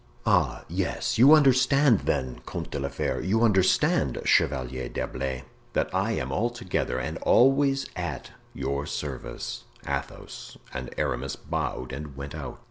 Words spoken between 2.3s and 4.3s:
Comte de la Fere, you understand,